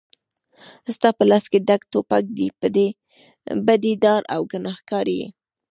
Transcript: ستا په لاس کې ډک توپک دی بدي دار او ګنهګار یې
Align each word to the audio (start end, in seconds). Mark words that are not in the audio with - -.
ستا 0.95 1.09
په 1.17 1.23
لاس 1.29 1.43
کې 1.51 1.59
ډک 1.67 1.81
توپک 1.91 2.23
دی 2.37 2.47
بدي 3.65 3.93
دار 4.03 4.21
او 4.33 4.41
ګنهګار 4.51 5.07
یې 5.17 5.27